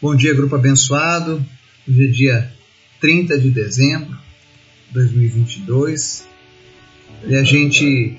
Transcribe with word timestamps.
Bom 0.00 0.14
dia, 0.14 0.32
grupo 0.32 0.54
abençoado. 0.54 1.44
Hoje 1.88 2.04
é 2.04 2.06
dia 2.06 2.52
30 3.00 3.36
de 3.36 3.50
dezembro 3.50 4.16
de 4.86 4.94
2022 4.94 6.24
e 7.26 7.34
a 7.34 7.42
gente 7.42 8.16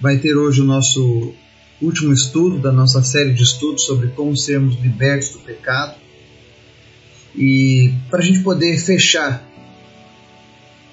vai 0.00 0.18
ter 0.18 0.36
hoje 0.36 0.60
o 0.60 0.64
nosso 0.64 1.34
último 1.82 2.12
estudo 2.12 2.60
da 2.60 2.70
nossa 2.70 3.02
série 3.02 3.34
de 3.34 3.42
estudos 3.42 3.84
sobre 3.84 4.10
como 4.10 4.36
sermos 4.36 4.80
libertos 4.80 5.30
do 5.30 5.40
pecado. 5.40 5.96
E 7.34 7.92
para 8.08 8.20
a 8.20 8.24
gente 8.24 8.38
poder 8.38 8.78
fechar 8.78 9.44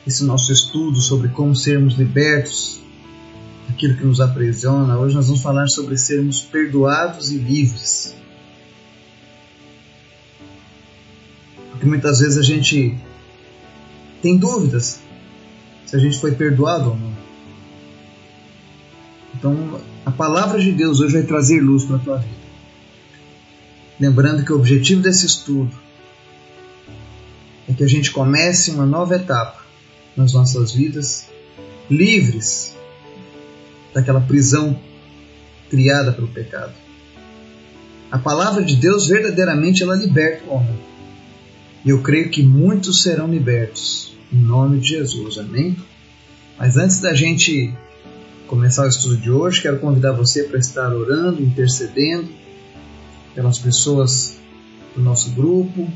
esse 0.07 0.23
nosso 0.23 0.51
estudo 0.51 0.99
sobre 0.99 1.27
como 1.27 1.55
sermos 1.55 1.93
libertos 1.93 2.79
daquilo 3.67 3.95
que 3.95 4.05
nos 4.05 4.19
aprisiona, 4.19 4.97
hoje 4.97 5.13
nós 5.13 5.27
vamos 5.27 5.43
falar 5.43 5.67
sobre 5.67 5.95
sermos 5.99 6.41
perdoados 6.41 7.29
e 7.29 7.37
livres. 7.37 8.17
Porque 11.77 11.85
muitas 11.85 12.19
vezes 12.19 12.39
a 12.39 12.41
gente 12.41 12.97
tem 14.19 14.35
dúvidas 14.35 14.99
se 15.85 15.95
a 15.95 15.99
gente 15.99 16.19
foi 16.19 16.31
perdoado 16.31 16.89
ou 16.89 16.95
não. 16.97 17.13
Então, 19.35 19.79
a 20.03 20.09
palavra 20.09 20.59
de 20.59 20.71
Deus 20.71 20.99
hoje 20.99 21.13
vai 21.13 21.21
trazer 21.21 21.61
luz 21.61 21.85
para 21.85 21.97
a 21.97 21.99
tua 21.99 22.17
vida. 22.17 22.47
Lembrando 23.99 24.43
que 24.43 24.51
o 24.51 24.55
objetivo 24.55 25.03
desse 25.03 25.27
estudo 25.27 25.71
é 27.69 27.73
que 27.73 27.83
a 27.83 27.87
gente 27.87 28.09
comece 28.09 28.71
uma 28.71 28.85
nova 28.85 29.15
etapa 29.15 29.63
nas 30.15 30.33
nossas 30.33 30.71
vidas, 30.71 31.27
livres 31.91 32.75
daquela 33.93 34.19
prisão 34.19 34.79
criada 35.69 36.11
pelo 36.11 36.27
pecado. 36.27 36.73
A 38.09 38.17
palavra 38.17 38.63
de 38.63 38.75
Deus 38.75 39.05
verdadeiramente 39.05 39.83
ela 39.83 39.95
liberta 39.95 40.43
o 40.47 40.55
homem. 40.55 40.96
E 41.87 41.89
eu 41.89 42.01
creio 42.01 42.29
que 42.29 42.43
muitos 42.43 43.01
serão 43.01 43.29
libertos 43.29 44.13
em 44.29 44.41
nome 44.41 44.77
de 44.77 44.89
Jesus. 44.89 45.37
Amém? 45.37 45.73
Mas 46.59 46.75
antes 46.75 46.99
da 46.99 47.13
gente 47.13 47.73
começar 48.45 48.83
o 48.83 48.89
estudo 48.89 49.15
de 49.15 49.31
hoje, 49.31 49.61
quero 49.61 49.79
convidar 49.79 50.11
você 50.11 50.43
para 50.43 50.59
estar 50.59 50.93
orando, 50.93 51.41
intercedendo 51.41 52.27
pelas 53.33 53.57
pessoas 53.57 54.35
do 54.93 55.01
nosso 55.01 55.31
grupo, 55.31 55.89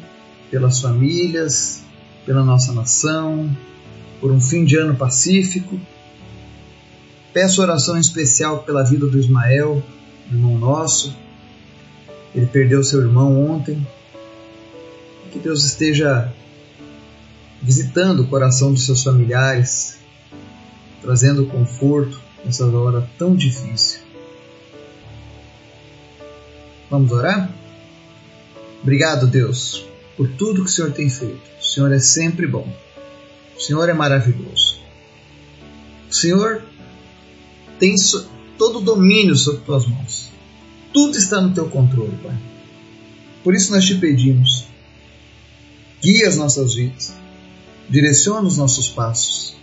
pelas 0.49 0.79
famílias, 0.79 1.83
pela 2.25 2.41
nossa 2.41 2.71
nação, 2.71 3.53
por 4.21 4.31
um 4.31 4.39
fim 4.39 4.63
de 4.63 4.77
ano 4.77 4.95
pacífico. 4.95 5.77
Peço 7.33 7.61
oração 7.61 7.97
especial 7.97 8.63
pela 8.63 8.85
vida 8.85 9.07
do 9.07 9.19
Ismael, 9.19 9.83
irmão 10.31 10.57
nosso. 10.57 11.13
Ele 12.33 12.45
perdeu 12.45 12.81
seu 12.81 13.01
irmão 13.01 13.45
ontem. 13.45 13.85
Que 15.31 15.39
Deus 15.39 15.63
esteja 15.63 16.33
visitando 17.61 18.21
o 18.21 18.27
coração 18.27 18.73
dos 18.73 18.85
seus 18.85 19.03
familiares, 19.03 19.97
trazendo 21.01 21.45
conforto 21.45 22.19
nessa 22.43 22.65
hora 22.65 23.07
tão 23.17 23.35
difícil. 23.35 24.01
Vamos 26.89 27.11
orar? 27.11 27.49
Obrigado, 28.81 29.27
Deus, 29.27 29.85
por 30.17 30.27
tudo 30.27 30.63
que 30.63 30.69
o 30.69 30.71
Senhor 30.71 30.91
tem 30.91 31.09
feito. 31.09 31.39
O 31.59 31.63
Senhor 31.63 31.91
é 31.91 31.99
sempre 31.99 32.47
bom. 32.47 32.67
O 33.55 33.61
Senhor 33.61 33.87
é 33.87 33.93
maravilhoso. 33.93 34.79
O 36.09 36.13
Senhor 36.13 36.63
tem 37.79 37.95
todo 38.57 38.79
o 38.79 38.81
domínio 38.81 39.35
sobre 39.35 39.61
tuas 39.61 39.87
mãos. 39.87 40.29
Tudo 40.91 41.17
está 41.17 41.39
no 41.39 41.53
teu 41.53 41.69
controle, 41.69 42.17
Pai. 42.21 42.35
Por 43.43 43.55
isso 43.55 43.71
nós 43.71 43.85
te 43.85 43.95
pedimos, 43.95 44.65
guia 46.01 46.27
as 46.27 46.35
nossas 46.35 46.73
vidas, 46.73 47.13
direciona 47.89 48.47
os 48.47 48.57
nossos 48.57 48.89
passos. 48.89 49.55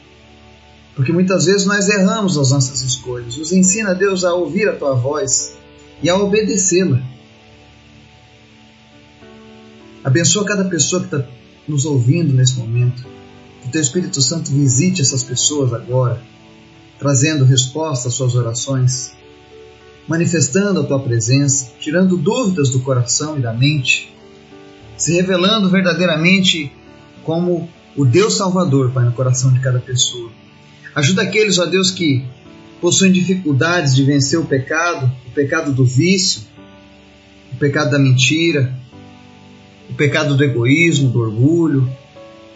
Porque 0.94 1.12
muitas 1.12 1.44
vezes 1.46 1.66
nós 1.66 1.88
erramos 1.88 2.36
nas 2.36 2.50
nossas 2.50 2.82
escolhas. 2.82 3.36
Nos 3.36 3.52
ensina, 3.52 3.94
Deus, 3.94 4.24
a 4.24 4.34
ouvir 4.34 4.68
a 4.68 4.76
tua 4.76 4.94
voz 4.94 5.54
e 6.02 6.10
a 6.10 6.16
obedecê-la. 6.16 7.00
Abençoa 10.02 10.44
cada 10.44 10.64
pessoa 10.64 11.00
que 11.00 11.14
está 11.14 11.28
nos 11.68 11.84
ouvindo 11.84 12.32
nesse 12.32 12.58
momento 12.58 13.06
que 13.62 13.72
teu 13.72 13.80
Espírito 13.80 14.20
Santo 14.22 14.50
visite 14.50 15.02
essas 15.02 15.22
pessoas 15.22 15.72
agora, 15.72 16.20
trazendo 16.98 17.44
resposta 17.44 18.08
às 18.08 18.14
suas 18.14 18.34
orações, 18.34 19.12
manifestando 20.06 20.80
a 20.80 20.84
tua 20.84 21.00
presença, 21.00 21.72
tirando 21.78 22.16
dúvidas 22.16 22.70
do 22.70 22.80
coração 22.80 23.38
e 23.38 23.42
da 23.42 23.52
mente, 23.52 24.12
se 24.98 25.14
revelando 25.14 25.70
verdadeiramente 25.70 26.70
como 27.22 27.70
o 27.96 28.04
Deus 28.04 28.36
Salvador, 28.36 28.90
Pai, 28.90 29.04
no 29.04 29.12
coração 29.12 29.52
de 29.52 29.60
cada 29.60 29.78
pessoa. 29.78 30.30
Ajuda 30.94 31.22
aqueles, 31.22 31.58
ó 31.58 31.66
Deus, 31.66 31.90
que 31.90 32.24
possuem 32.80 33.12
dificuldades 33.12 33.94
de 33.94 34.04
vencer 34.04 34.38
o 34.38 34.44
pecado, 34.44 35.10
o 35.26 35.30
pecado 35.30 35.72
do 35.72 35.84
vício, 35.84 36.42
o 37.52 37.56
pecado 37.56 37.92
da 37.92 37.98
mentira, 37.98 38.74
o 39.88 39.94
pecado 39.94 40.36
do 40.36 40.44
egoísmo, 40.44 41.10
do 41.10 41.20
orgulho. 41.20 41.90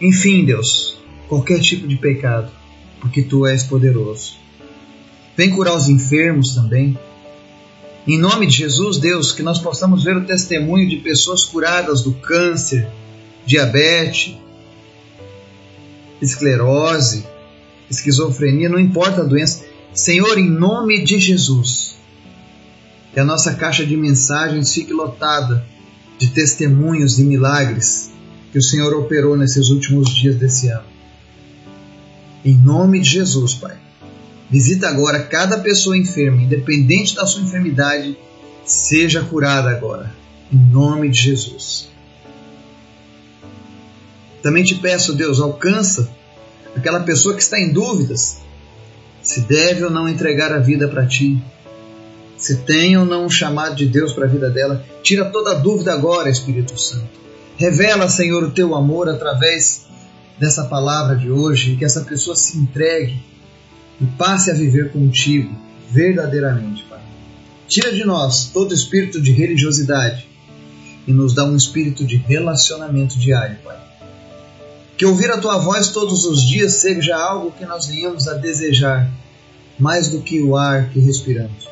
Enfim, 0.00 0.44
Deus, 0.44 0.98
qualquer 1.28 1.60
tipo 1.60 1.86
de 1.86 1.96
pecado, 1.96 2.50
porque 3.00 3.22
tu 3.22 3.46
és 3.46 3.62
poderoso. 3.62 4.34
Vem 5.36 5.50
curar 5.50 5.74
os 5.74 5.88
enfermos 5.88 6.54
também. 6.54 6.98
Em 8.06 8.18
nome 8.18 8.46
de 8.46 8.56
Jesus, 8.56 8.98
Deus, 8.98 9.30
que 9.30 9.42
nós 9.42 9.60
possamos 9.60 10.02
ver 10.02 10.16
o 10.16 10.24
testemunho 10.24 10.88
de 10.88 10.96
pessoas 10.96 11.44
curadas 11.44 12.02
do 12.02 12.12
câncer, 12.14 12.88
diabetes, 13.46 14.36
esclerose, 16.20 17.24
esquizofrenia, 17.88 18.68
não 18.68 18.78
importa 18.78 19.20
a 19.22 19.24
doença. 19.24 19.64
Senhor, 19.94 20.36
em 20.36 20.50
nome 20.50 21.04
de 21.04 21.18
Jesus, 21.18 21.96
que 23.12 23.20
a 23.20 23.24
nossa 23.24 23.54
caixa 23.54 23.84
de 23.84 23.96
mensagens 23.96 24.72
fique 24.72 24.92
lotada 24.92 25.64
de 26.18 26.28
testemunhos 26.28 27.18
e 27.18 27.24
milagres 27.24 28.10
que 28.50 28.58
o 28.58 28.62
Senhor 28.62 28.92
operou 28.94 29.36
nesses 29.36 29.70
últimos 29.70 30.14
dias 30.14 30.36
desse 30.36 30.68
ano. 30.68 30.84
Em 32.44 32.56
nome 32.56 33.00
de 33.00 33.10
Jesus, 33.10 33.54
Pai. 33.54 33.76
Visita 34.52 34.86
agora 34.86 35.22
cada 35.22 35.60
pessoa 35.60 35.96
enferma, 35.96 36.42
independente 36.42 37.14
da 37.14 37.24
sua 37.24 37.40
enfermidade, 37.40 38.14
seja 38.66 39.22
curada 39.22 39.70
agora. 39.70 40.14
Em 40.52 40.58
nome 40.58 41.08
de 41.08 41.18
Jesus. 41.18 41.88
Também 44.42 44.62
te 44.62 44.74
peço, 44.74 45.14
Deus, 45.14 45.40
alcança 45.40 46.10
aquela 46.76 47.00
pessoa 47.00 47.34
que 47.34 47.40
está 47.40 47.58
em 47.58 47.72
dúvidas 47.72 48.42
se 49.22 49.40
deve 49.40 49.84
ou 49.84 49.90
não 49.90 50.06
entregar 50.06 50.52
a 50.52 50.58
vida 50.58 50.86
para 50.86 51.06
ti, 51.06 51.42
se 52.36 52.56
tem 52.58 52.98
ou 52.98 53.06
não 53.06 53.24
um 53.24 53.30
chamado 53.30 53.74
de 53.74 53.86
Deus 53.86 54.12
para 54.12 54.26
a 54.26 54.28
vida 54.28 54.50
dela. 54.50 54.84
Tira 55.02 55.30
toda 55.30 55.52
a 55.52 55.54
dúvida 55.54 55.94
agora, 55.94 56.28
Espírito 56.28 56.78
Santo. 56.78 57.08
Revela, 57.56 58.06
Senhor, 58.06 58.42
o 58.42 58.50
teu 58.50 58.74
amor 58.74 59.08
através 59.08 59.86
dessa 60.38 60.64
palavra 60.64 61.16
de 61.16 61.30
hoje, 61.30 61.76
que 61.76 61.86
essa 61.86 62.02
pessoa 62.02 62.36
se 62.36 62.58
entregue 62.58 63.32
e 64.02 64.06
passe 64.18 64.50
a 64.50 64.54
viver 64.54 64.90
contigo 64.90 65.54
verdadeiramente, 65.90 66.82
Pai. 66.84 67.00
Tira 67.68 67.92
de 67.92 68.04
nós 68.04 68.50
todo 68.52 68.74
espírito 68.74 69.20
de 69.20 69.30
religiosidade 69.30 70.26
e 71.06 71.12
nos 71.12 71.34
dá 71.34 71.44
um 71.44 71.56
espírito 71.56 72.04
de 72.04 72.16
relacionamento 72.16 73.18
diário, 73.18 73.58
Pai. 73.64 73.80
Que 74.96 75.06
ouvir 75.06 75.30
a 75.30 75.38
tua 75.38 75.58
voz 75.58 75.88
todos 75.88 76.24
os 76.24 76.42
dias 76.42 76.74
seja 76.74 77.16
algo 77.16 77.52
que 77.52 77.64
nós 77.64 77.86
venhamos 77.86 78.26
a 78.26 78.34
desejar, 78.34 79.10
mais 79.78 80.08
do 80.08 80.20
que 80.20 80.42
o 80.42 80.56
ar 80.56 80.90
que 80.90 80.98
respiramos. 80.98 81.68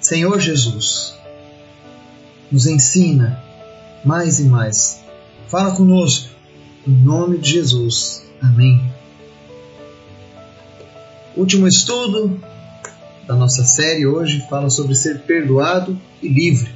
Senhor 0.00 0.38
Jesus, 0.40 1.14
nos 2.50 2.66
ensina 2.66 3.42
mais 4.04 4.38
e 4.38 4.44
mais. 4.44 5.00
Fala 5.48 5.74
conosco 5.74 6.30
em 6.86 6.92
nome 6.92 7.38
de 7.38 7.50
Jesus. 7.50 8.22
Amém. 8.40 8.95
Último 11.36 11.68
estudo 11.68 12.40
da 13.26 13.34
nossa 13.34 13.62
série 13.62 14.06
hoje 14.06 14.46
fala 14.48 14.70
sobre 14.70 14.94
ser 14.94 15.20
perdoado 15.20 16.00
e 16.22 16.28
livre. 16.28 16.74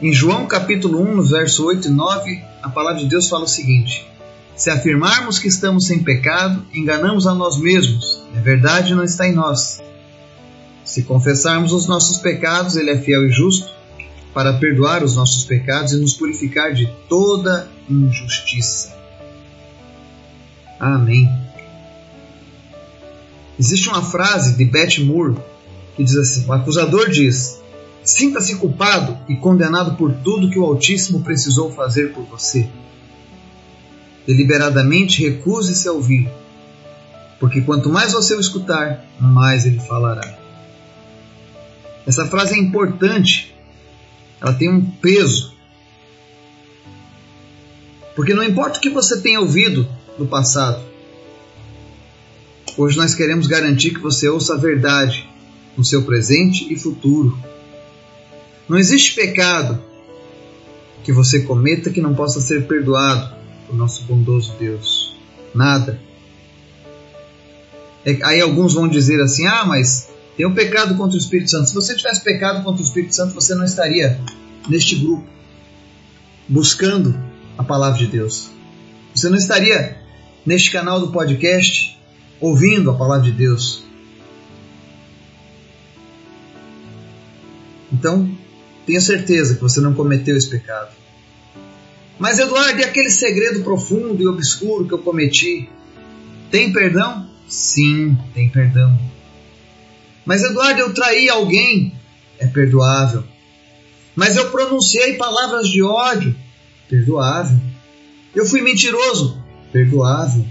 Em 0.00 0.12
João 0.12 0.46
capítulo 0.46 1.00
1, 1.00 1.16
no 1.16 1.24
verso 1.24 1.66
8 1.66 1.88
e 1.88 1.90
9, 1.90 2.44
a 2.62 2.68
palavra 2.68 3.00
de 3.00 3.08
Deus 3.08 3.28
fala 3.28 3.44
o 3.44 3.48
seguinte: 3.48 4.06
Se 4.54 4.70
afirmarmos 4.70 5.40
que 5.40 5.48
estamos 5.48 5.88
sem 5.88 6.04
pecado, 6.04 6.64
enganamos 6.72 7.26
a 7.26 7.34
nós 7.34 7.56
mesmos, 7.56 8.22
a 8.36 8.40
verdade 8.40 8.94
não 8.94 9.02
está 9.02 9.26
em 9.26 9.34
nós. 9.34 9.82
Se 10.84 11.02
confessarmos 11.02 11.72
os 11.72 11.88
nossos 11.88 12.18
pecados, 12.18 12.76
Ele 12.76 12.90
é 12.90 12.96
fiel 12.96 13.26
e 13.26 13.30
justo 13.30 13.74
para 14.32 14.52
perdoar 14.52 15.02
os 15.02 15.16
nossos 15.16 15.44
pecados 15.44 15.92
e 15.94 15.96
nos 15.96 16.14
purificar 16.14 16.72
de 16.72 16.86
toda 17.08 17.68
injustiça. 17.90 18.94
Amém. 20.78 21.45
Existe 23.58 23.88
uma 23.88 24.02
frase 24.02 24.56
de 24.56 24.64
Beth 24.64 24.98
Moore 25.00 25.36
que 25.96 26.04
diz 26.04 26.16
assim: 26.16 26.46
O 26.46 26.52
acusador 26.52 27.08
diz: 27.10 27.60
Sinta-se 28.04 28.56
culpado 28.56 29.18
e 29.28 29.34
condenado 29.34 29.96
por 29.96 30.12
tudo 30.12 30.50
que 30.50 30.58
o 30.58 30.64
Altíssimo 30.64 31.22
precisou 31.22 31.72
fazer 31.72 32.12
por 32.12 32.24
você. 32.24 32.68
Deliberadamente 34.26 35.22
recuse-se 35.22 35.88
a 35.88 35.92
ouvir, 35.92 36.28
porque 37.40 37.60
quanto 37.62 37.88
mais 37.88 38.12
você 38.12 38.34
o 38.34 38.40
escutar, 38.40 39.04
mais 39.18 39.64
ele 39.64 39.80
falará. 39.80 40.36
Essa 42.06 42.26
frase 42.26 42.54
é 42.54 42.58
importante, 42.58 43.54
ela 44.40 44.52
tem 44.52 44.68
um 44.68 44.80
peso. 44.80 45.54
Porque 48.14 48.34
não 48.34 48.44
importa 48.44 48.78
o 48.78 48.80
que 48.80 48.90
você 48.90 49.20
tenha 49.20 49.40
ouvido 49.40 49.88
no 50.18 50.26
passado, 50.26 50.80
hoje 52.76 52.96
nós 52.96 53.14
queremos 53.14 53.46
garantir 53.46 53.90
que 53.90 54.00
você 54.00 54.28
ouça 54.28 54.54
a 54.54 54.58
verdade 54.58 55.28
no 55.76 55.84
seu 55.84 56.02
presente 56.02 56.72
e 56.72 56.76
futuro. 56.76 57.38
Não 58.68 58.78
existe 58.78 59.14
pecado 59.14 59.82
que 61.04 61.12
você 61.12 61.40
cometa 61.40 61.90
que 61.90 62.00
não 62.00 62.14
possa 62.14 62.40
ser 62.40 62.66
perdoado 62.66 63.36
por 63.66 63.76
nosso 63.76 64.02
bondoso 64.04 64.54
Deus. 64.58 65.14
Nada. 65.54 66.00
É, 68.04 68.18
aí 68.22 68.40
alguns 68.40 68.74
vão 68.74 68.88
dizer 68.88 69.20
assim: 69.20 69.46
ah, 69.46 69.64
mas 69.64 70.08
tem 70.36 70.46
um 70.46 70.54
pecado 70.54 70.96
contra 70.96 71.16
o 71.16 71.20
Espírito 71.20 71.50
Santo. 71.50 71.68
Se 71.68 71.74
você 71.74 71.94
tivesse 71.94 72.22
pecado 72.22 72.62
contra 72.62 72.82
o 72.82 72.84
Espírito 72.84 73.14
Santo, 73.14 73.34
você 73.34 73.54
não 73.54 73.64
estaria 73.64 74.20
neste 74.68 74.96
grupo 74.96 75.24
buscando 76.48 77.18
a 77.56 77.64
palavra 77.64 77.98
de 77.98 78.06
Deus. 78.06 78.50
Você 79.14 79.28
não 79.28 79.36
estaria 79.36 79.96
neste 80.44 80.70
canal 80.70 81.00
do 81.00 81.10
podcast 81.10 81.95
ouvindo 82.40 82.90
a 82.90 82.94
palavra 82.94 83.24
de 83.24 83.32
Deus. 83.32 83.84
Então, 87.92 88.30
tenha 88.84 89.00
certeza 89.00 89.54
que 89.54 89.62
você 89.62 89.80
não 89.80 89.94
cometeu 89.94 90.36
esse 90.36 90.48
pecado. 90.48 90.94
Mas, 92.18 92.38
Eduardo, 92.38 92.80
e 92.80 92.84
aquele 92.84 93.10
segredo 93.10 93.62
profundo 93.62 94.22
e 94.22 94.26
obscuro 94.26 94.86
que 94.86 94.94
eu 94.94 94.98
cometi? 94.98 95.68
Tem 96.50 96.72
perdão? 96.72 97.28
Sim, 97.46 98.16
tem 98.34 98.48
perdão. 98.48 98.98
Mas, 100.24 100.42
Eduardo, 100.42 100.80
eu 100.80 100.94
traí 100.94 101.28
alguém? 101.28 101.92
É 102.38 102.46
perdoável. 102.46 103.22
Mas 104.14 104.36
eu 104.36 104.50
pronunciei 104.50 105.14
palavras 105.14 105.68
de 105.68 105.82
ódio? 105.82 106.34
Perdoável. 106.88 107.58
Eu 108.34 108.46
fui 108.46 108.62
mentiroso? 108.62 109.42
Perdoável. 109.72 110.44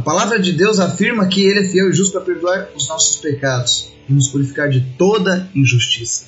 A 0.00 0.02
palavra 0.02 0.40
de 0.40 0.54
Deus 0.54 0.80
afirma 0.80 1.26
que 1.26 1.42
Ele 1.42 1.66
é 1.66 1.68
fiel 1.68 1.90
e 1.90 1.92
justo 1.92 2.12
para 2.12 2.22
perdoar 2.22 2.70
os 2.74 2.88
nossos 2.88 3.16
pecados 3.16 3.90
e 4.08 4.12
nos 4.14 4.28
purificar 4.28 4.70
de 4.70 4.80
toda 4.96 5.46
injustiça. 5.54 6.24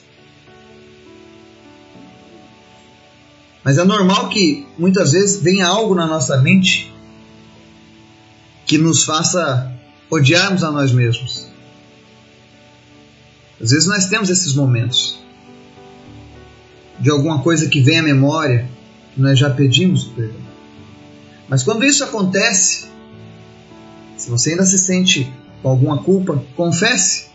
Mas 3.64 3.78
é 3.78 3.84
normal 3.84 4.28
que 4.28 4.66
muitas 4.78 5.12
vezes 5.12 5.40
venha 5.40 5.66
algo 5.66 5.94
na 5.94 6.06
nossa 6.06 6.36
mente 6.36 6.92
que 8.66 8.76
nos 8.76 9.04
faça 9.04 9.72
odiarmos 10.10 10.62
a 10.62 10.70
nós 10.70 10.92
mesmos. 10.92 11.46
Às 13.58 13.70
vezes 13.70 13.86
nós 13.86 14.04
temos 14.04 14.28
esses 14.28 14.54
momentos 14.54 15.18
de 17.00 17.08
alguma 17.08 17.42
coisa 17.42 17.70
que 17.70 17.80
vem 17.80 18.00
à 18.00 18.02
memória 18.02 18.68
que 19.14 19.20
nós 19.22 19.38
já 19.38 19.48
pedimos 19.48 20.04
perdão. 20.08 20.42
Mas 21.48 21.62
quando 21.62 21.86
isso 21.86 22.04
acontece, 22.04 22.92
se 24.22 24.30
você 24.30 24.50
ainda 24.50 24.64
se 24.64 24.78
sente 24.78 25.28
com 25.60 25.68
alguma 25.68 25.98
culpa, 25.98 26.40
confesse. 26.54 27.26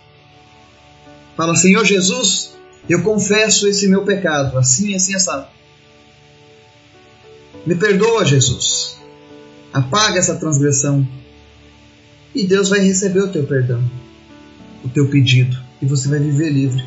Fala, 1.36 1.54
Senhor 1.54 1.84
Jesus, 1.84 2.56
eu 2.88 3.04
confesso 3.04 3.68
esse 3.68 3.90
meu 3.90 4.06
pecado, 4.06 4.58
assim, 4.58 4.96
assim, 4.96 5.14
assado. 5.14 5.48
Me 7.66 7.76
perdoa, 7.76 8.24
Jesus. 8.24 8.96
Apaga 9.74 10.18
essa 10.18 10.36
transgressão. 10.36 11.06
E 12.34 12.46
Deus 12.46 12.70
vai 12.70 12.80
receber 12.80 13.20
o 13.20 13.28
teu 13.34 13.46
perdão, 13.46 13.84
o 14.82 14.88
teu 14.88 15.10
pedido, 15.10 15.58
e 15.82 15.86
você 15.86 16.08
vai 16.08 16.20
viver 16.20 16.52
livre. 16.52 16.86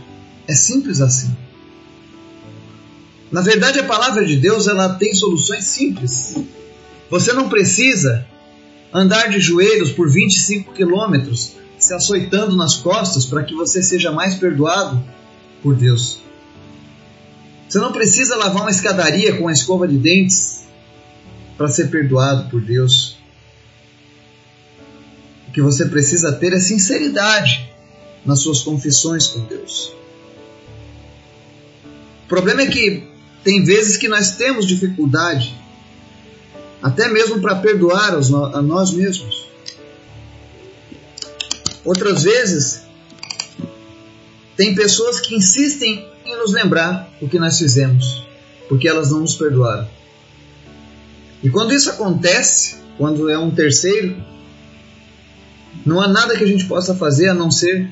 É 0.48 0.54
simples 0.54 1.02
assim. 1.02 1.36
Na 3.30 3.42
verdade, 3.42 3.78
a 3.78 3.84
palavra 3.84 4.24
de 4.24 4.36
Deus 4.36 4.66
ela 4.66 4.94
tem 4.94 5.14
soluções 5.14 5.64
simples. 5.64 6.36
Você 7.10 7.34
não 7.34 7.50
precisa 7.50 8.29
andar 8.92 9.28
de 9.28 9.40
joelhos 9.40 9.90
por 9.90 10.10
25 10.10 10.72
quilômetros 10.72 11.52
se 11.78 11.94
açoitando 11.94 12.56
nas 12.56 12.76
costas 12.76 13.24
para 13.24 13.42
que 13.42 13.54
você 13.54 13.82
seja 13.82 14.12
mais 14.12 14.34
perdoado 14.34 15.02
por 15.62 15.74
Deus. 15.74 16.18
Você 17.68 17.78
não 17.78 17.92
precisa 17.92 18.36
lavar 18.36 18.62
uma 18.62 18.70
escadaria 18.70 19.34
com 19.36 19.44
uma 19.44 19.52
escova 19.52 19.86
de 19.86 19.96
dentes 19.96 20.64
para 21.56 21.68
ser 21.68 21.88
perdoado 21.88 22.50
por 22.50 22.60
Deus. 22.60 23.16
O 25.48 25.52
que 25.52 25.62
você 25.62 25.86
precisa 25.86 26.32
ter 26.32 26.52
é 26.52 26.60
sinceridade 26.60 27.70
nas 28.24 28.40
suas 28.40 28.62
confissões 28.62 29.28
com 29.28 29.40
Deus. 29.40 29.92
O 32.24 32.28
problema 32.28 32.62
é 32.62 32.66
que 32.66 33.08
tem 33.42 33.64
vezes 33.64 33.96
que 33.96 34.08
nós 34.08 34.32
temos 34.32 34.66
dificuldade, 34.66 35.54
até 36.82 37.08
mesmo 37.08 37.40
para 37.40 37.56
perdoar 37.56 38.14
a 38.14 38.62
nós 38.62 38.92
mesmos. 38.92 39.48
Outras 41.84 42.22
vezes, 42.22 42.82
tem 44.56 44.74
pessoas 44.74 45.20
que 45.20 45.34
insistem 45.34 46.06
em 46.24 46.36
nos 46.36 46.52
lembrar 46.52 47.08
o 47.20 47.28
que 47.28 47.38
nós 47.38 47.58
fizemos, 47.58 48.22
porque 48.68 48.88
elas 48.88 49.10
não 49.10 49.20
nos 49.20 49.34
perdoaram. 49.34 49.88
E 51.42 51.48
quando 51.48 51.72
isso 51.72 51.90
acontece, 51.90 52.76
quando 52.98 53.30
é 53.30 53.38
um 53.38 53.50
terceiro, 53.50 54.22
não 55.86 56.00
há 56.00 56.08
nada 56.08 56.36
que 56.36 56.44
a 56.44 56.46
gente 56.46 56.66
possa 56.66 56.94
fazer 56.94 57.28
a 57.28 57.34
não 57.34 57.50
ser 57.50 57.90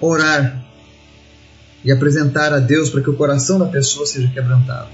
orar 0.00 0.60
e 1.84 1.92
apresentar 1.92 2.52
a 2.52 2.58
Deus 2.58 2.90
para 2.90 3.00
que 3.00 3.10
o 3.10 3.16
coração 3.16 3.58
da 3.58 3.66
pessoa 3.66 4.06
seja 4.06 4.28
quebrantado. 4.28 4.88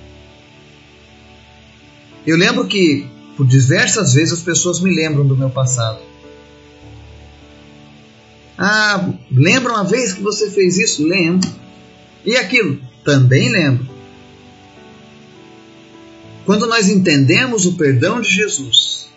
Eu 2.27 2.37
lembro 2.37 2.67
que, 2.67 3.07
por 3.37 3.47
diversas 3.47 4.15
vezes, 4.15 4.35
as 4.35 4.43
pessoas 4.43 4.81
me 4.81 4.95
lembram 4.95 5.27
do 5.27 5.37
meu 5.37 5.51
passado. 5.51 6.01
Ah, 8.59 9.11
lembra 9.31 9.73
uma 9.73 9.85
vez 9.85 10.13
que 10.13 10.23
você 10.23 10.51
fez 10.51 10.77
isso? 10.79 11.07
Lembro. 11.07 11.49
E 12.25 12.37
aquilo? 12.37 12.81
Também 13.05 13.51
lembro. 13.51 13.87
Quando 16.45 16.67
nós 16.67 16.89
entendemos 16.89 17.67
o 17.67 17.75
perdão 17.75 18.21
de 18.21 18.31
Jesus, 18.31 19.09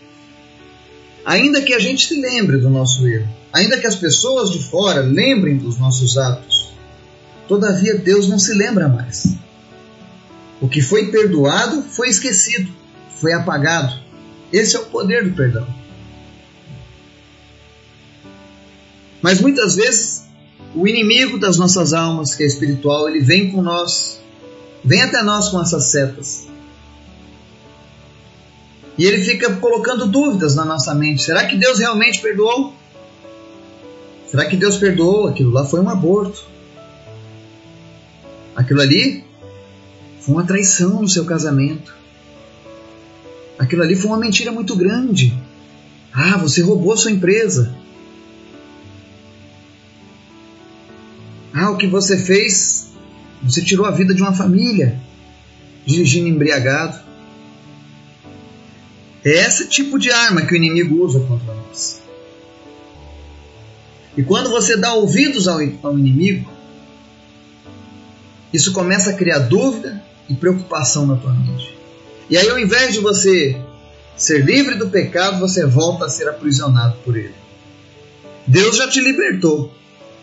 ainda 1.26 1.62
que 1.62 1.74
a 1.74 1.80
gente 1.80 2.08
se 2.08 2.20
lembre 2.20 2.58
do 2.58 2.70
nosso 2.70 3.08
erro, 3.08 3.30
ainda 3.54 3.78
que 3.78 3.88
as 3.88 3.96
pessoas 3.96 4.52
de 4.52 4.64
fora 4.68 5.02
lembrem 5.02 5.58
dos 5.58 5.78
nossos 5.78 6.18
atos, 6.18 6.74
todavia 7.48 7.96
Deus 7.96 8.28
não 8.28 8.40
se 8.40 8.54
lembra 8.54 8.88
mais. 8.88 9.28
O 10.60 10.68
que 10.68 10.82
foi 10.82 11.08
perdoado 11.12 11.84
foi 11.84 12.10
esquecido, 12.10 12.72
foi 13.20 13.34
apagado. 13.34 14.00
Esse 14.52 14.76
é 14.76 14.80
o 14.80 14.86
poder 14.86 15.30
do 15.30 15.36
perdão. 15.36 15.68
Mas 19.22 19.42
muitas 19.42 19.76
vezes 19.76 20.24
o 20.74 20.88
inimigo 20.88 21.38
das 21.38 21.58
nossas 21.58 21.94
almas, 21.94 22.36
que 22.36 22.44
é 22.44 22.46
espiritual, 22.46 23.10
ele 23.10 23.20
vem 23.20 23.52
com 23.52 23.62
nós, 23.62 24.20
vem 24.84 25.02
até 25.02 25.22
nós 25.22 25.50
com 25.50 25.62
essas 25.62 25.86
setas. 25.86 26.48
E 28.98 29.06
ele 29.06 29.24
fica 29.24 29.56
colocando 29.56 30.06
dúvidas 30.06 30.56
na 30.56 30.66
nossa 30.66 30.94
mente. 30.94 31.24
Será 31.24 31.46
que 31.46 31.56
Deus 31.56 31.80
realmente 31.80 32.22
perdoou? 32.22 32.74
Será 34.28 34.46
que 34.46 34.58
Deus 34.58 34.78
perdoou? 34.78 35.28
Aquilo 35.28 35.52
lá 35.52 35.66
foi 35.66 35.80
um 35.80 35.90
aborto. 35.90 36.44
Aquilo 38.56 38.82
ali 38.82 39.24
foi 40.20 40.36
uma 40.36 40.46
traição 40.46 41.02
no 41.02 41.08
seu 41.08 41.24
casamento. 41.26 41.99
Aquilo 43.60 43.84
ali 43.84 43.94
foi 43.94 44.10
uma 44.10 44.18
mentira 44.18 44.54
muito 44.54 44.74
grande. 44.74 45.38
Ah, 46.14 46.38
você 46.38 46.62
roubou 46.62 46.96
sua 46.96 47.12
empresa. 47.12 47.76
Ah, 51.54 51.70
o 51.70 51.76
que 51.76 51.86
você 51.86 52.18
fez? 52.18 52.94
Você 53.44 53.62
tirou 53.62 53.86
a 53.86 53.92
vida 53.92 54.14
de 54.14 54.22
uma 54.22 54.34
família 54.34 54.98
dirigindo 55.86 56.30
embriagado. 56.30 57.00
É 59.26 59.46
esse 59.46 59.68
tipo 59.68 60.00
de 60.00 60.10
arma 60.10 60.44
que 60.44 60.54
o 60.54 60.56
inimigo 60.56 61.04
usa 61.04 61.20
contra 61.20 61.54
nós. 61.54 62.02
E 64.16 64.24
quando 64.24 64.50
você 64.50 64.78
dá 64.78 64.94
ouvidos 64.94 65.50
ao, 65.50 65.60
ao 65.84 66.00
inimigo, 66.00 66.50
isso 68.54 68.72
começa 68.72 69.10
a 69.10 69.14
criar 69.14 69.40
dúvida 69.40 70.02
e 70.30 70.34
preocupação 70.34 71.06
na 71.06 71.18
tua 71.18 71.34
mente. 71.34 71.79
E 72.30 72.38
aí, 72.38 72.50
ao 72.50 72.60
invés 72.60 72.94
de 72.94 73.00
você 73.00 73.60
ser 74.16 74.46
livre 74.46 74.76
do 74.76 74.90
pecado, 74.90 75.40
você 75.40 75.66
volta 75.66 76.06
a 76.06 76.10
ser 76.10 76.28
aprisionado 76.28 76.98
por 77.04 77.18
ele. 77.18 77.34
Deus 78.46 78.78
já 78.78 78.88
te 78.88 79.00
libertou 79.00 79.72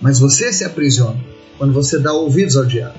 mas 0.00 0.18
você 0.18 0.52
se 0.52 0.64
aprisiona. 0.64 1.18
quando 1.58 1.72
você 1.72 1.98
dá 1.98 2.12
ouvidos 2.12 2.54
ao 2.54 2.66
diabo. 2.66 2.98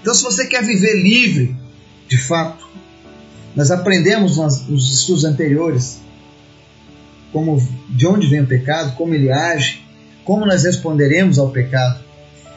Então, 0.00 0.14
se 0.14 0.22
você 0.22 0.46
quer 0.46 0.64
viver 0.64 0.94
livre, 1.02 1.56
de 2.06 2.16
fato, 2.16 2.68
nós 3.56 3.72
aprendemos 3.72 4.36
nos 4.36 4.94
estudos 4.94 5.24
anteriores 5.24 6.00
como 7.32 7.60
de 7.88 8.06
onde 8.06 8.28
vem 8.28 8.42
o 8.42 8.46
pecado, 8.46 8.94
como 8.94 9.12
ele 9.12 9.30
age, 9.30 9.84
como 10.24 10.46
nós 10.46 10.62
responderemos 10.62 11.36
ao 11.36 11.50
pecado. 11.50 12.00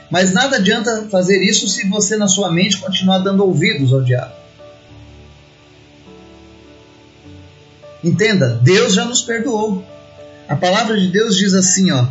Mas 0.10 0.34
nada 0.34 0.58
adianta 0.58 1.08
fazer 1.10 1.42
isso 1.42 1.68
se 1.68 1.88
você 1.88 2.16
na 2.16 2.28
sua 2.28 2.52
mente 2.52 2.78
continuar 2.78 3.20
dando 3.20 3.46
ouvidos 3.46 3.92
ao 3.94 4.02
diabo. 4.02 4.34
Entenda, 8.04 8.60
Deus 8.62 8.94
já 8.94 9.06
nos 9.06 9.22
perdoou. 9.22 9.84
A 10.48 10.56
palavra 10.56 11.00
de 11.00 11.08
Deus 11.08 11.38
diz 11.38 11.54
assim, 11.54 11.90
ó. 11.92 12.06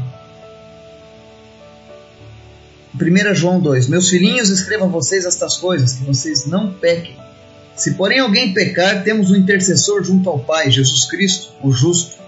1 2.94 3.34
João 3.34 3.61
2: 3.61 3.88
Meus 3.88 4.08
filhinhos, 4.08 4.49
escrevam 4.49 4.88
a 4.88 4.90
vocês 4.90 5.25
estas 5.26 5.56
coisas, 5.56 5.94
que 5.94 6.04
vocês 6.04 6.46
não 6.46 6.72
pequem. 6.72 7.16
Se 7.75 7.94
porém 7.94 8.20
alguém 8.20 8.52
pecar, 8.52 9.02
temos 9.02 9.30
um 9.30 9.37
intercessor 9.37 10.02
junto 10.02 10.28
ao 10.28 10.38
Pai, 10.38 10.70
Jesus 10.70 11.04
Cristo, 11.04 11.52
o 11.62 11.72
justo. 11.72 12.20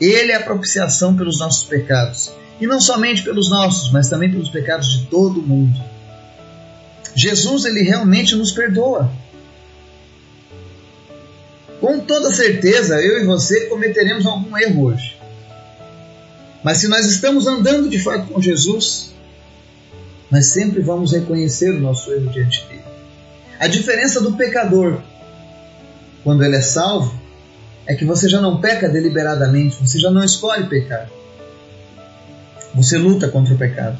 Ele 0.00 0.32
é 0.32 0.36
a 0.36 0.42
propiciação 0.42 1.16
pelos 1.16 1.38
nossos 1.38 1.64
pecados. 1.64 2.30
E 2.60 2.66
não 2.66 2.80
somente 2.80 3.22
pelos 3.22 3.50
nossos, 3.50 3.92
mas 3.92 4.08
também 4.08 4.30
pelos 4.30 4.48
pecados 4.48 4.88
de 4.90 5.06
todo 5.06 5.40
o 5.40 5.42
mundo. 5.42 5.78
Jesus, 7.14 7.64
ele 7.64 7.82
realmente 7.82 8.34
nos 8.34 8.52
perdoa. 8.52 9.10
Com 11.80 12.00
toda 12.00 12.32
certeza, 12.32 13.00
eu 13.00 13.22
e 13.22 13.24
você 13.24 13.66
cometeremos 13.66 14.26
algum 14.26 14.56
erro 14.56 14.86
hoje. 14.86 15.16
Mas 16.64 16.78
se 16.78 16.88
nós 16.88 17.06
estamos 17.06 17.46
andando 17.46 17.88
de 17.88 17.98
fato 17.98 18.26
com 18.26 18.40
Jesus, 18.40 19.14
nós 20.30 20.48
sempre 20.48 20.80
vamos 20.80 21.12
reconhecer 21.12 21.70
o 21.70 21.80
nosso 21.80 22.12
erro 22.12 22.30
diante 22.30 22.64
dele. 22.66 22.82
A 23.58 23.68
diferença 23.68 24.20
do 24.20 24.32
pecador, 24.32 25.00
quando 26.24 26.44
ele 26.44 26.56
é 26.56 26.62
salvo, 26.62 27.18
é 27.86 27.94
que 27.94 28.04
você 28.04 28.28
já 28.28 28.40
não 28.40 28.60
peca 28.60 28.88
deliberadamente, 28.88 29.76
você 29.80 29.98
já 29.98 30.10
não 30.10 30.24
escolhe 30.24 30.66
pecar. 30.66 31.08
Você 32.76 32.96
luta 32.98 33.28
contra 33.28 33.54
o 33.54 33.58
pecado. 33.58 33.98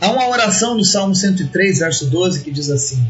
Há 0.00 0.10
uma 0.10 0.28
oração 0.28 0.76
no 0.76 0.84
Salmo 0.84 1.14
103, 1.14 1.78
verso 1.78 2.06
12, 2.06 2.42
que 2.42 2.50
diz 2.50 2.70
assim: 2.70 3.06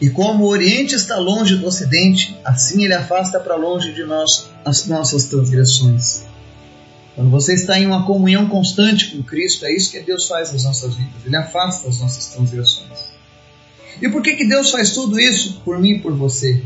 e 0.00 0.08
como 0.08 0.44
o 0.44 0.48
Oriente 0.48 0.94
está 0.94 1.18
longe 1.18 1.56
do 1.56 1.66
Ocidente, 1.66 2.34
assim 2.42 2.84
ele 2.84 2.94
afasta 2.94 3.38
para 3.38 3.54
longe 3.54 3.92
de 3.92 4.02
nós 4.02 4.48
as 4.64 4.86
nossas 4.86 5.24
transgressões. 5.24 6.22
Quando 7.14 7.30
você 7.30 7.52
está 7.52 7.78
em 7.78 7.86
uma 7.86 8.06
comunhão 8.06 8.48
constante 8.48 9.10
com 9.10 9.22
Cristo, 9.22 9.66
é 9.66 9.72
isso 9.72 9.90
que 9.90 10.00
Deus 10.00 10.26
faz 10.26 10.52
nas 10.52 10.64
nossas 10.64 10.94
vidas. 10.94 11.26
Ele 11.26 11.36
afasta 11.36 11.86
as 11.86 11.98
nossas 11.98 12.26
transgressões. 12.28 13.10
E 14.00 14.08
por 14.08 14.22
que, 14.22 14.36
que 14.36 14.48
Deus 14.48 14.70
faz 14.70 14.92
tudo 14.92 15.20
isso 15.20 15.60
por 15.62 15.78
mim 15.78 15.90
e 15.90 15.98
por 15.98 16.14
você? 16.14 16.62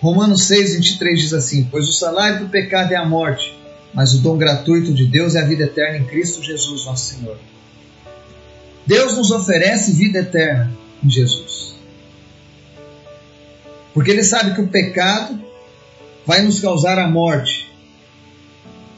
Romanos 0.00 0.44
6, 0.44 0.76
23 0.76 1.20
diz 1.20 1.34
assim: 1.34 1.68
Pois 1.70 1.86
o 1.86 1.92
salário 1.92 2.46
do 2.46 2.48
pecado 2.48 2.92
é 2.92 2.96
a 2.96 3.04
morte, 3.04 3.54
mas 3.94 4.14
o 4.14 4.18
dom 4.18 4.36
gratuito 4.36 4.92
de 4.92 5.06
Deus 5.06 5.34
é 5.34 5.40
a 5.40 5.44
vida 5.44 5.64
eterna 5.64 5.98
em 5.98 6.04
Cristo 6.04 6.42
Jesus, 6.42 6.84
nosso 6.84 7.14
Senhor. 7.14 7.38
Deus 8.86 9.16
nos 9.16 9.30
oferece 9.30 9.92
vida 9.92 10.20
eterna 10.20 10.72
em 11.04 11.10
Jesus. 11.10 11.74
Porque 13.92 14.10
ele 14.10 14.24
sabe 14.24 14.54
que 14.54 14.60
o 14.60 14.68
pecado 14.68 15.38
vai 16.26 16.42
nos 16.42 16.60
causar 16.60 16.98
a 16.98 17.08
morte. 17.08 17.70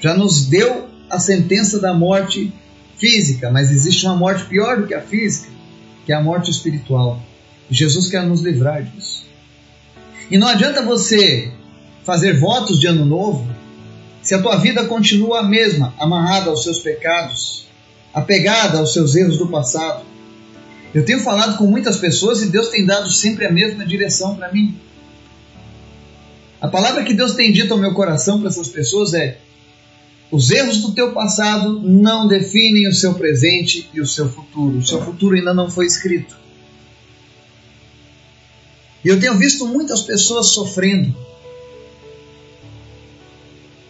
Já 0.01 0.15
nos 0.15 0.47
deu 0.47 0.89
a 1.11 1.19
sentença 1.19 1.79
da 1.81 1.93
morte 1.93 2.53
física, 2.97 3.51
mas 3.51 3.71
existe 3.71 4.07
uma 4.07 4.17
morte 4.17 4.45
pior 4.45 4.81
do 4.81 4.87
que 4.87 4.95
a 4.95 5.01
física, 5.01 5.51
que 6.07 6.13
é 6.13 6.15
a 6.15 6.23
morte 6.23 6.51
espiritual. 6.51 7.21
E 7.71 7.75
Jesus 7.75 8.09
quer 8.09 8.23
nos 8.23 8.41
livrar 8.41 8.83
disso. 8.83 9.27
E 10.31 10.39
não 10.39 10.49
adianta 10.49 10.83
você 10.83 11.53
fazer 12.05 12.39
votos 12.39 12.79
de 12.79 12.87
ano 12.87 13.05
novo 13.05 13.54
se 14.25 14.35
a 14.35 14.40
tua 14.40 14.57
vida 14.57 14.87
continua 14.87 15.40
a 15.40 15.43
mesma, 15.43 15.95
amarrada 15.99 16.49
aos 16.49 16.62
seus 16.62 16.78
pecados, 16.78 17.66
apegada 18.12 18.78
aos 18.78 18.95
seus 18.95 19.14
erros 19.14 19.37
do 19.37 19.49
passado. 19.49 20.02
Eu 20.95 21.04
tenho 21.04 21.21
falado 21.21 21.59
com 21.59 21.66
muitas 21.66 21.99
pessoas 21.99 22.40
e 22.43 22.47
Deus 22.47 22.69
tem 22.69 22.87
dado 22.87 23.12
sempre 23.12 23.45
a 23.45 23.52
mesma 23.52 23.85
direção 23.85 24.35
para 24.35 24.50
mim. 24.50 24.75
A 26.59 26.69
palavra 26.69 27.04
que 27.04 27.12
Deus 27.12 27.35
tem 27.35 27.52
dito 27.52 27.75
ao 27.75 27.78
meu 27.78 27.93
coração 27.93 28.38
para 28.40 28.49
essas 28.49 28.69
pessoas 28.69 29.12
é: 29.12 29.38
os 30.31 30.50
erros 30.50 30.78
do 30.78 30.93
teu 30.93 31.12
passado 31.12 31.81
não 31.81 32.26
definem 32.26 32.88
o 32.88 32.95
seu 32.95 33.14
presente 33.14 33.90
e 33.93 34.00
o 34.00 34.07
seu 34.07 34.31
futuro. 34.31 34.78
O 34.78 34.87
seu 34.87 35.02
futuro 35.04 35.37
ainda 35.37 35.52
não 35.52 35.71
foi 35.71 35.85
escrito. 35.85 36.35
E 39.04 39.09
eu 39.09 39.21
tenho 39.21 39.37
visto 39.37 39.66
muitas 39.66 40.00
pessoas 40.00 40.52
sofrendo, 40.52 41.14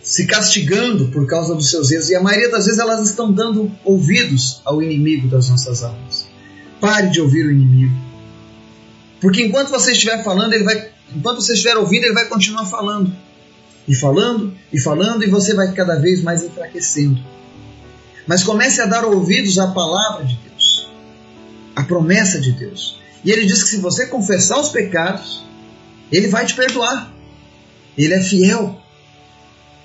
se 0.04 0.26
castigando 0.26 1.08
por 1.08 1.26
causa 1.26 1.54
dos 1.54 1.70
seus 1.70 1.90
erros, 1.90 2.10
e 2.10 2.14
a 2.14 2.22
maioria 2.22 2.50
das 2.50 2.66
vezes 2.66 2.78
elas 2.78 3.08
estão 3.08 3.32
dando 3.32 3.72
ouvidos 3.82 4.60
ao 4.62 4.82
inimigo 4.82 5.26
das 5.28 5.48
nossas 5.48 5.82
almas. 5.82 6.26
Pare 6.78 7.08
de 7.08 7.22
ouvir 7.22 7.46
o 7.46 7.50
inimigo. 7.50 7.94
Porque 9.18 9.42
enquanto 9.42 9.70
você 9.70 9.92
estiver 9.92 10.22
falando, 10.22 10.52
ele 10.52 10.64
vai, 10.64 10.90
enquanto 11.16 11.40
você 11.40 11.54
estiver 11.54 11.78
ouvindo, 11.78 12.04
ele 12.04 12.12
vai 12.12 12.26
continuar 12.26 12.66
falando. 12.66 13.10
E 13.88 13.94
falando, 13.94 14.54
e 14.70 14.78
falando, 14.78 15.24
e 15.24 15.26
você 15.26 15.54
vai 15.54 15.72
cada 15.72 15.96
vez 15.96 16.22
mais 16.22 16.44
enfraquecendo. 16.44 17.18
Mas 18.26 18.42
comece 18.42 18.82
a 18.82 18.86
dar 18.86 19.06
ouvidos 19.06 19.58
à 19.58 19.68
palavra 19.68 20.26
de 20.26 20.38
Deus, 20.46 20.86
à 21.74 21.82
promessa 21.82 22.38
de 22.38 22.52
Deus. 22.52 23.00
E 23.24 23.30
ele 23.30 23.46
diz 23.46 23.62
que 23.62 23.70
se 23.70 23.78
você 23.78 24.06
confessar 24.06 24.60
os 24.60 24.68
pecados, 24.68 25.42
ele 26.12 26.28
vai 26.28 26.44
te 26.44 26.54
perdoar. 26.54 27.10
Ele 27.96 28.12
é 28.12 28.20
fiel. 28.20 28.83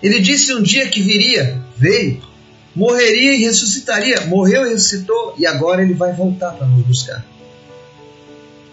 Ele 0.01 0.19
disse 0.19 0.53
um 0.53 0.61
dia 0.61 0.87
que 0.87 1.01
viria, 1.01 1.61
veio, 1.77 2.21
morreria 2.75 3.35
e 3.35 3.41
ressuscitaria. 3.41 4.21
Morreu 4.27 4.65
e 4.65 4.69
ressuscitou, 4.69 5.35
e 5.37 5.45
agora 5.45 5.81
ele 5.81 5.93
vai 5.93 6.13
voltar 6.13 6.51
para 6.51 6.65
nos 6.67 6.85
buscar. 6.85 7.25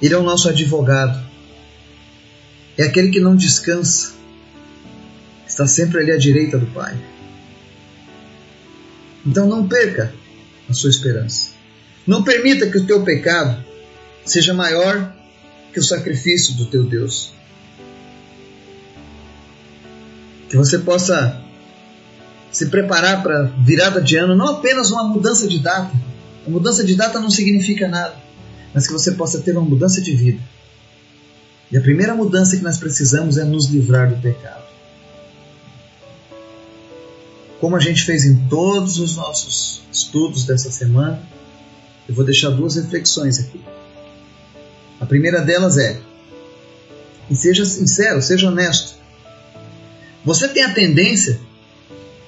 Ele 0.00 0.14
é 0.14 0.18
o 0.18 0.22
nosso 0.22 0.48
advogado. 0.48 1.24
É 2.78 2.84
aquele 2.84 3.10
que 3.10 3.20
não 3.20 3.34
descansa. 3.34 4.14
Está 5.46 5.66
sempre 5.66 6.00
ali 6.00 6.12
à 6.12 6.18
direita 6.18 6.58
do 6.58 6.66
Pai. 6.66 6.96
Então 9.26 9.46
não 9.46 9.66
perca 9.66 10.14
a 10.68 10.74
sua 10.74 10.90
esperança. 10.90 11.50
Não 12.06 12.22
permita 12.22 12.70
que 12.70 12.78
o 12.78 12.86
teu 12.86 13.02
pecado 13.02 13.64
seja 14.24 14.54
maior 14.54 15.12
que 15.72 15.80
o 15.80 15.82
sacrifício 15.82 16.54
do 16.54 16.66
teu 16.66 16.84
Deus. 16.84 17.32
Que 20.48 20.56
você 20.56 20.78
possa 20.78 21.42
se 22.52 22.66
preparar 22.66 23.22
para 23.22 23.44
virada 23.58 24.00
de 24.00 24.16
ano, 24.16 24.34
não 24.34 24.48
apenas 24.48 24.90
uma 24.90 25.04
mudança 25.04 25.46
de 25.46 25.58
data. 25.58 25.94
A 26.46 26.50
mudança 26.50 26.84
de 26.84 26.94
data 26.94 27.20
não 27.20 27.30
significa 27.30 27.88
nada, 27.88 28.14
mas 28.72 28.86
que 28.86 28.92
você 28.92 29.12
possa 29.12 29.40
ter 29.40 29.52
uma 29.52 29.62
mudança 29.62 30.00
de 30.00 30.14
vida. 30.14 30.40
E 31.70 31.76
a 31.76 31.80
primeira 31.80 32.14
mudança 32.14 32.56
que 32.56 32.62
nós 32.62 32.78
precisamos 32.78 33.36
é 33.36 33.44
nos 33.44 33.66
livrar 33.66 34.08
do 34.08 34.22
pecado. 34.22 34.64
Como 37.60 37.74
a 37.74 37.80
gente 37.80 38.04
fez 38.04 38.24
em 38.24 38.46
todos 38.48 38.98
os 39.00 39.16
nossos 39.16 39.82
estudos 39.92 40.44
dessa 40.44 40.70
semana, 40.70 41.20
eu 42.08 42.14
vou 42.14 42.24
deixar 42.24 42.50
duas 42.50 42.76
reflexões 42.76 43.38
aqui. 43.38 43.60
A 45.00 45.06
primeira 45.06 45.40
delas 45.40 45.76
é: 45.76 46.00
e 47.28 47.34
seja 47.34 47.64
sincero, 47.64 48.22
seja 48.22 48.48
honesto. 48.48 48.94
Você 50.26 50.48
tem 50.48 50.64
a 50.64 50.74
tendência 50.74 51.38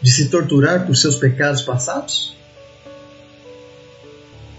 de 0.00 0.08
se 0.12 0.28
torturar 0.28 0.86
por 0.86 0.96
seus 0.96 1.16
pecados 1.16 1.62
passados? 1.62 2.32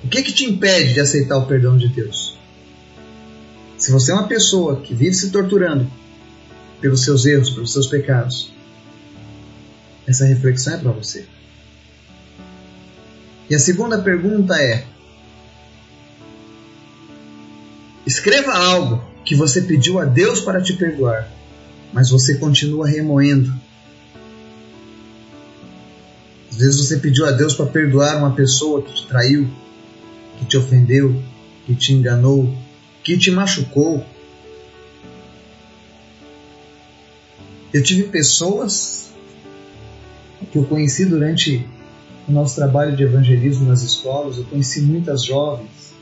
O 0.04 0.10
que, 0.10 0.22
que 0.22 0.34
te 0.34 0.44
impede 0.44 0.94
de 0.94 1.00
aceitar 1.00 1.38
o 1.38 1.46
perdão 1.46 1.78
de 1.78 1.88
Deus? 1.88 2.38
Se 3.78 3.92
você 3.92 4.12
é 4.12 4.14
uma 4.14 4.28
pessoa 4.28 4.82
que 4.82 4.94
vive 4.94 5.16
se 5.16 5.32
torturando 5.32 5.90
pelos 6.82 7.06
seus 7.06 7.26
erros, 7.26 7.50
pelos 7.50 7.72
seus 7.72 7.88
pecados, 7.88 8.52
essa 10.06 10.26
reflexão 10.26 10.74
é 10.74 10.78
para 10.78 10.92
você. 10.92 11.26
E 13.50 13.56
a 13.56 13.60
segunda 13.60 14.00
pergunta 14.00 14.62
é: 14.62 14.86
escreva 18.06 18.52
algo 18.52 19.02
que 19.24 19.34
você 19.34 19.62
pediu 19.62 19.98
a 19.98 20.04
Deus 20.04 20.42
para 20.42 20.62
te 20.62 20.74
perdoar, 20.74 21.39
mas 21.94 22.10
você 22.10 22.38
continua 22.38 22.88
remoendo 22.88 23.52
às 26.60 26.66
vezes 26.66 26.88
você 26.88 26.98
pediu 26.98 27.26
a 27.26 27.32
Deus 27.32 27.54
para 27.54 27.68
perdoar 27.68 28.18
uma 28.18 28.32
pessoa 28.32 28.82
que 28.82 28.94
te 28.94 29.08
traiu, 29.08 29.50
que 30.38 30.46
te 30.46 30.58
ofendeu, 30.58 31.24
que 31.66 31.74
te 31.74 31.94
enganou, 31.94 32.54
que 33.02 33.18
te 33.18 33.32
machucou. 33.32 34.06
Eu 37.74 37.82
tive 37.82 38.04
pessoas 38.10 39.10
que 40.52 40.58
eu 40.58 40.66
conheci 40.66 41.06
durante 41.06 41.66
no 42.28 42.34
nosso 42.34 42.58
trabalho 42.58 42.94
de 42.94 43.04
evangelismo 43.04 43.66
nas 43.66 43.82
escolas, 43.82 44.38
eu 44.38 44.44
conheci 44.44 44.82
muitas 44.82 45.24
jovens 45.24 45.94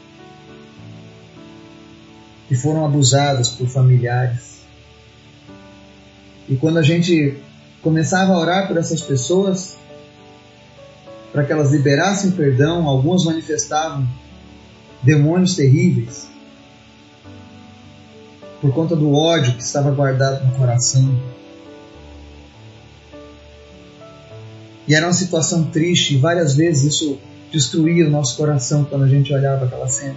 que 2.48 2.56
foram 2.56 2.84
abusadas 2.84 3.50
por 3.50 3.68
familiares. 3.68 4.57
E 6.48 6.56
quando 6.56 6.78
a 6.78 6.82
gente 6.82 7.38
começava 7.82 8.34
a 8.34 8.40
orar 8.40 8.68
por 8.68 8.78
essas 8.78 9.02
pessoas, 9.02 9.78
para 11.32 11.44
que 11.44 11.52
elas 11.52 11.72
liberassem 11.72 12.32
perdão, 12.32 12.88
algumas 12.88 13.26
manifestavam 13.26 14.08
demônios 15.04 15.56
terríveis 15.56 16.28
por 18.62 18.74
conta 18.74 18.96
do 18.96 19.14
ódio 19.14 19.54
que 19.54 19.62
estava 19.62 19.92
guardado 19.92 20.46
no 20.46 20.52
coração. 20.54 21.16
E 24.88 24.96
era 24.96 25.06
uma 25.06 25.14
situação 25.14 25.66
triste, 25.66 26.16
e 26.16 26.18
várias 26.18 26.56
vezes 26.56 26.96
isso 26.96 27.20
destruía 27.52 28.08
o 28.08 28.10
nosso 28.10 28.36
coração 28.38 28.86
quando 28.86 29.04
a 29.04 29.08
gente 29.08 29.34
olhava 29.34 29.66
aquela 29.66 29.88
cena. 29.88 30.16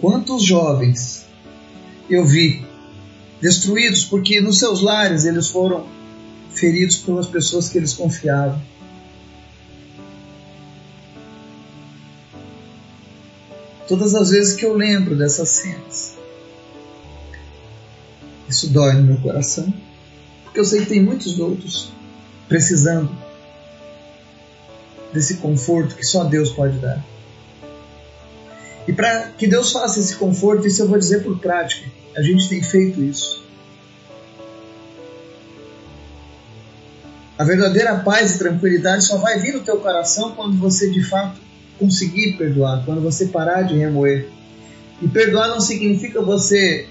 Quantos 0.00 0.44
jovens 0.44 1.26
eu 2.10 2.24
vi 2.24 2.64
destruídos 3.42 4.04
porque 4.04 4.40
nos 4.40 4.60
seus 4.60 4.80
lares 4.80 5.24
eles 5.24 5.48
foram 5.48 5.84
feridos 6.50 6.96
pelas 6.98 7.26
pessoas 7.26 7.68
que 7.68 7.76
eles 7.76 7.92
confiavam. 7.92 8.62
Todas 13.88 14.14
as 14.14 14.30
vezes 14.30 14.54
que 14.54 14.64
eu 14.64 14.74
lembro 14.74 15.16
dessas 15.16 15.48
cenas, 15.48 16.14
isso 18.48 18.68
dói 18.68 18.92
no 18.92 19.02
meu 19.02 19.16
coração, 19.16 19.74
porque 20.44 20.60
eu 20.60 20.64
sei 20.64 20.82
que 20.82 20.86
tem 20.86 21.02
muitos 21.02 21.38
outros 21.40 21.90
precisando 22.48 23.10
desse 25.12 25.38
conforto 25.38 25.96
que 25.96 26.04
só 26.04 26.22
Deus 26.22 26.50
pode 26.50 26.78
dar. 26.78 27.04
E 28.86 28.92
para 28.92 29.28
que 29.38 29.46
Deus 29.46 29.72
faça 29.72 30.00
esse 30.00 30.16
conforto, 30.16 30.66
isso 30.66 30.82
eu 30.82 30.88
vou 30.88 30.98
dizer 30.98 31.22
por 31.22 31.38
prática, 31.38 31.88
a 32.16 32.22
gente 32.22 32.48
tem 32.48 32.62
feito 32.62 33.00
isso. 33.00 33.42
A 37.38 37.44
verdadeira 37.44 37.96
paz 37.96 38.34
e 38.34 38.38
tranquilidade 38.38 39.04
só 39.04 39.16
vai 39.16 39.38
vir 39.38 39.54
no 39.54 39.60
teu 39.60 39.78
coração 39.78 40.32
quando 40.32 40.56
você 40.58 40.90
de 40.90 41.02
fato 41.02 41.40
conseguir 41.78 42.36
perdoar, 42.36 42.84
quando 42.84 43.00
você 43.00 43.26
parar 43.26 43.62
de 43.62 43.76
remoer. 43.76 44.28
E 45.00 45.08
perdoar 45.08 45.48
não 45.48 45.60
significa 45.60 46.20
você. 46.20 46.86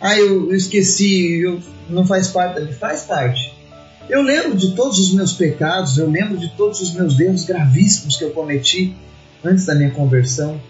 Ah, 0.00 0.16
eu, 0.16 0.54
esqueci, 0.54 1.40
eu, 1.40 1.60
não 1.88 2.06
faz 2.06 2.28
parte. 2.28 2.72
Faz 2.74 3.02
parte. 3.02 3.52
Eu 4.08 4.22
lembro 4.22 4.56
de 4.56 4.74
todos 4.74 4.98
os 4.98 5.12
meus 5.12 5.32
pecados, 5.32 5.98
eu 5.98 6.08
lembro 6.08 6.36
de 6.36 6.48
todos 6.50 6.80
os 6.80 6.92
meus 6.92 7.18
erros 7.18 7.44
gravíssimos 7.44 8.16
que 8.16 8.24
eu 8.24 8.30
cometi 8.30 8.94
antes 9.44 9.66
da 9.66 9.74
minha 9.74 9.90
conversão. 9.90 10.60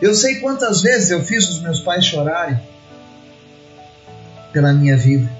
Eu 0.00 0.14
sei 0.14 0.36
quantas 0.36 0.80
vezes 0.80 1.10
eu 1.10 1.22
fiz 1.22 1.48
os 1.48 1.60
meus 1.60 1.80
pais 1.80 2.04
chorarem 2.04 2.58
pela 4.52 4.72
minha 4.72 4.96
vida. 4.96 5.30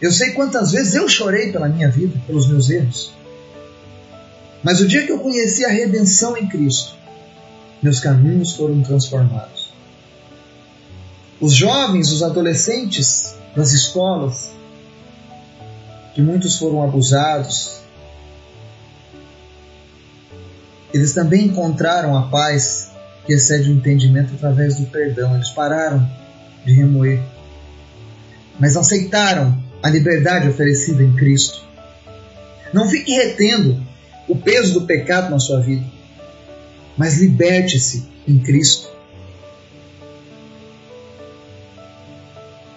Eu 0.00 0.10
sei 0.10 0.30
quantas 0.32 0.72
vezes 0.72 0.94
eu 0.94 1.08
chorei 1.08 1.52
pela 1.52 1.68
minha 1.68 1.90
vida, 1.90 2.18
pelos 2.26 2.48
meus 2.48 2.70
erros. 2.70 3.12
Mas 4.62 4.80
o 4.80 4.86
dia 4.86 5.04
que 5.04 5.12
eu 5.12 5.18
conheci 5.18 5.64
a 5.64 5.68
redenção 5.68 6.36
em 6.36 6.48
Cristo, 6.48 6.94
meus 7.82 8.00
caminhos 8.00 8.52
foram 8.52 8.82
transformados. 8.82 9.70
Os 11.40 11.54
jovens, 11.54 12.10
os 12.12 12.22
adolescentes 12.22 13.34
das 13.56 13.72
escolas, 13.72 14.50
que 16.14 16.20
muitos 16.20 16.56
foram 16.56 16.82
abusados, 16.82 17.80
eles 20.92 21.12
também 21.12 21.46
encontraram 21.46 22.16
a 22.16 22.28
paz 22.28 22.90
que 23.24 23.32
excede 23.32 23.70
o 23.70 23.74
entendimento 23.74 24.34
através 24.34 24.76
do 24.76 24.86
perdão. 24.86 25.34
Eles 25.34 25.50
pararam 25.50 26.08
de 26.64 26.72
remoer, 26.72 27.22
mas 28.58 28.76
aceitaram 28.76 29.56
a 29.82 29.88
liberdade 29.88 30.48
oferecida 30.48 31.02
em 31.02 31.14
Cristo. 31.14 31.64
Não 32.72 32.88
fique 32.88 33.12
retendo 33.12 33.82
o 34.28 34.36
peso 34.36 34.74
do 34.74 34.86
pecado 34.86 35.30
na 35.30 35.38
sua 35.38 35.60
vida, 35.60 35.84
mas 36.96 37.18
liberte-se 37.18 38.08
em 38.26 38.38
Cristo. 38.38 38.88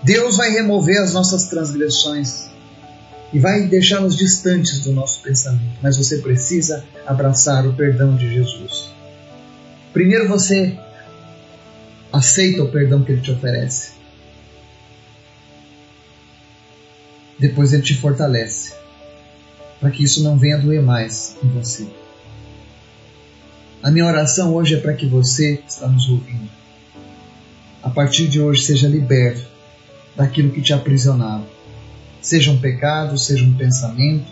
Deus 0.04 0.36
vai 0.36 0.50
remover 0.52 1.02
as 1.02 1.14
nossas 1.14 1.46
transgressões 1.46 2.53
e 3.34 3.40
vai 3.40 3.68
deixá-nos 3.68 4.16
distantes 4.16 4.80
do 4.80 4.92
nosso 4.92 5.22
pensamento, 5.22 5.78
mas 5.82 5.98
você 5.98 6.20
precisa 6.20 6.86
abraçar 7.06 7.66
o 7.68 7.74
perdão 7.74 8.16
de 8.16 8.32
Jesus. 8.32 8.92
Primeiro 9.92 10.28
você 10.28 10.78
aceita 12.12 12.64
o 12.64 12.72
perdão 12.72 13.04
que 13.04 13.12
ele 13.12 13.22
te 13.22 13.32
oferece. 13.32 14.04
depois 17.44 17.74
ele 17.74 17.84
te 17.84 17.96
fortalece, 17.96 18.74
para 19.78 19.92
que 19.92 20.02
isso 20.02 20.24
não 20.24 20.38
venha 20.38 20.58
doer 20.58 20.82
mais 20.82 21.36
em 21.44 21.48
você. 21.50 21.86
A 23.82 23.92
minha 23.92 24.06
oração 24.06 24.54
hoje 24.54 24.76
é 24.76 24.80
para 24.80 24.94
que 24.94 25.06
você 25.06 25.58
que 25.58 25.70
está 25.70 25.88
nos 25.90 26.08
ouvindo, 26.10 26.50
a 27.82 27.90
partir 27.90 28.30
de 28.30 28.40
hoje, 28.40 28.64
seja 28.64 28.88
liberto 28.88 29.46
daquilo 30.16 30.52
que 30.52 30.62
te 30.62 30.72
aprisionava. 30.72 31.46
Seja 32.24 32.52
um 32.52 32.58
pecado, 32.58 33.18
seja 33.18 33.44
um 33.44 33.54
pensamento, 33.54 34.32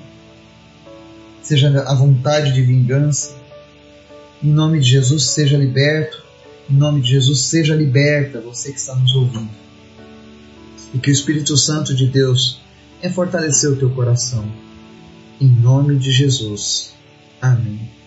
seja 1.42 1.68
a 1.82 1.94
vontade 1.94 2.54
de 2.54 2.62
vingança. 2.62 3.36
Em 4.42 4.48
nome 4.48 4.80
de 4.80 4.90
Jesus, 4.90 5.32
seja 5.32 5.58
liberto. 5.58 6.24
Em 6.70 6.74
nome 6.74 7.02
de 7.02 7.10
Jesus, 7.10 7.42
seja 7.42 7.76
liberta 7.76 8.40
você 8.40 8.72
que 8.72 8.80
está 8.80 8.96
nos 8.96 9.14
ouvindo. 9.14 9.50
E 10.94 11.00
que 11.00 11.10
o 11.10 11.12
Espírito 11.12 11.58
Santo 11.58 11.94
de 11.94 12.08
Deus 12.08 12.62
é 13.02 13.10
fortalecer 13.10 13.70
o 13.70 13.76
teu 13.76 13.90
coração. 13.90 14.50
Em 15.40 15.48
nome 15.50 15.98
de 15.98 16.14
Jesus. 16.14 16.94
Amém. 17.42 18.01